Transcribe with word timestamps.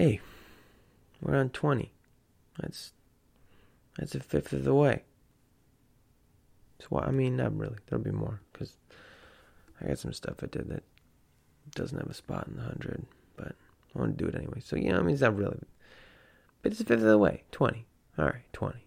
Hey, 0.00 0.18
we're 1.20 1.36
on 1.36 1.50
20. 1.50 1.92
That's 2.58 2.94
that's 3.98 4.14
a 4.14 4.20
fifth 4.20 4.54
of 4.54 4.64
the 4.64 4.72
way. 4.72 5.02
So 6.78 7.00
I 7.00 7.10
mean, 7.10 7.36
not 7.36 7.54
really. 7.54 7.76
There'll 7.84 8.02
be 8.02 8.10
more 8.10 8.40
because 8.50 8.78
I 9.78 9.88
got 9.88 9.98
some 9.98 10.14
stuff 10.14 10.36
I 10.42 10.46
did 10.46 10.70
that 10.70 10.84
doesn't 11.72 11.98
have 11.98 12.08
a 12.08 12.14
spot 12.14 12.48
in 12.48 12.56
the 12.56 12.62
hundred, 12.62 13.04
but 13.36 13.54
I 13.94 13.98
want 13.98 14.16
to 14.16 14.24
do 14.24 14.30
it 14.30 14.34
anyway. 14.34 14.60
So 14.64 14.76
yeah, 14.76 14.96
I 14.96 15.02
mean, 15.02 15.12
it's 15.12 15.20
not 15.20 15.36
really, 15.36 15.58
but 16.62 16.72
it's 16.72 16.80
a 16.80 16.84
fifth 16.86 17.00
of 17.00 17.04
the 17.04 17.18
way. 17.18 17.44
Twenty. 17.52 17.84
All 18.18 18.24
right, 18.24 18.50
twenty. 18.54 18.86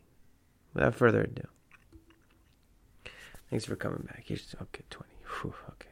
Without 0.74 0.96
further 0.96 1.22
ado, 1.22 1.48
thanks 3.52 3.66
for 3.66 3.76
coming 3.76 4.08
back. 4.08 4.24
Here's 4.26 4.56
okay, 4.60 4.82
twenty. 4.90 5.14
Whew, 5.42 5.54
okay. 5.74 5.90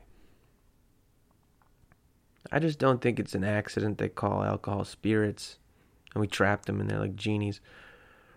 I 2.52 2.60
just 2.60 2.80
don't 2.80 3.02
think 3.02 3.20
it's 3.20 3.36
an 3.36 3.44
accident 3.44 3.98
they 3.98 4.10
call 4.10 4.44
alcohol 4.44 4.84
spirits, 4.84 5.58
and 6.14 6.22
we 6.22 6.28
trap 6.28 6.66
them 6.66 6.82
and 6.82 6.90
they're 6.90 7.00
like 7.00 7.16
genies, 7.16 7.62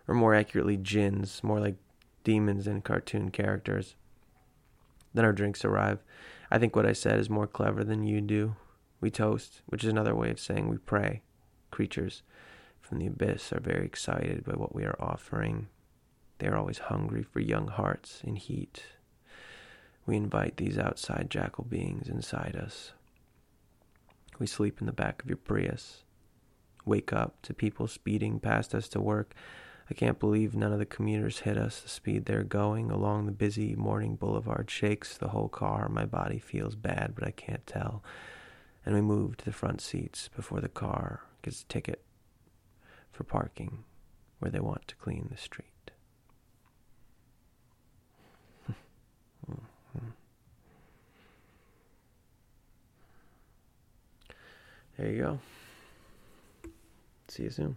or 0.06 0.14
more 0.14 0.34
accurately, 0.34 0.76
gins, 0.76 1.42
more 1.42 1.58
like 1.58 1.76
demons 2.22 2.66
and 2.66 2.84
cartoon 2.84 3.30
characters. 3.30 3.96
Then 5.12 5.24
our 5.24 5.32
drinks 5.32 5.64
arrive. 5.64 5.98
I 6.50 6.58
think 6.58 6.76
what 6.76 6.86
I 6.86 6.92
said 6.92 7.18
is 7.18 7.28
more 7.30 7.46
clever 7.46 7.82
than 7.82 8.04
you 8.04 8.20
do. 8.20 8.56
We 9.00 9.10
toast, 9.10 9.62
which 9.66 9.84
is 9.84 9.90
another 9.90 10.14
way 10.14 10.30
of 10.30 10.40
saying 10.40 10.68
we 10.68 10.78
pray. 10.78 11.22
Creatures 11.70 12.22
from 12.80 12.98
the 12.98 13.06
abyss 13.06 13.52
are 13.52 13.60
very 13.60 13.84
excited 13.84 14.44
by 14.44 14.52
what 14.52 14.74
we 14.74 14.84
are 14.84 14.96
offering. 15.00 15.68
They 16.38 16.46
are 16.46 16.56
always 16.56 16.78
hungry 16.78 17.22
for 17.22 17.40
young 17.40 17.68
hearts 17.68 18.20
in 18.24 18.36
heat. 18.36 18.82
We 20.06 20.16
invite 20.16 20.56
these 20.56 20.78
outside 20.78 21.28
jackal 21.30 21.64
beings 21.64 22.08
inside 22.08 22.56
us. 22.56 22.92
We 24.38 24.46
sleep 24.46 24.80
in 24.80 24.86
the 24.86 24.92
back 24.92 25.22
of 25.22 25.28
your 25.28 25.36
Prius. 25.36 26.02
Wake 26.84 27.12
up 27.12 27.40
to 27.42 27.54
people 27.54 27.86
speeding 27.86 28.40
past 28.40 28.74
us 28.74 28.88
to 28.88 29.00
work 29.00 29.34
I 29.90 29.94
can't 29.94 30.18
believe 30.18 30.54
none 30.54 30.72
of 30.72 30.78
the 30.78 30.86
commuters 30.86 31.40
hit 31.40 31.58
us. 31.58 31.80
The 31.80 31.90
speed 31.90 32.24
they're 32.24 32.42
going 32.42 32.90
along 32.90 33.26
the 33.26 33.32
busy 33.32 33.74
morning 33.76 34.16
boulevard 34.16 34.70
shakes 34.70 35.18
the 35.18 35.28
whole 35.28 35.48
car. 35.48 35.88
My 35.90 36.06
body 36.06 36.38
feels 36.38 36.74
bad, 36.74 37.14
but 37.14 37.26
I 37.26 37.32
can't 37.32 37.66
tell. 37.66 38.02
And 38.86 38.94
we 38.94 39.02
move 39.02 39.36
to 39.38 39.44
the 39.44 39.52
front 39.52 39.82
seats 39.82 40.30
before 40.34 40.60
the 40.60 40.68
car 40.68 41.24
gets 41.42 41.62
a 41.62 41.66
ticket 41.66 42.02
for 43.12 43.24
parking 43.24 43.84
where 44.38 44.50
they 44.50 44.60
want 44.60 44.88
to 44.88 44.96
clean 44.96 45.28
the 45.30 45.36
street. 45.36 45.73
There 54.96 55.10
you 55.10 55.22
go. 55.22 55.38
See 57.28 57.44
you 57.44 57.50
soon. 57.50 57.76